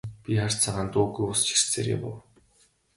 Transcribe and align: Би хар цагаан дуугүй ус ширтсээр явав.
Би 0.23 0.33
хар 0.41 0.53
цагаан 0.63 0.87
дуугүй 0.93 1.25
ус 1.31 1.41
ширтсээр 1.47 1.87
явав. 1.95 2.17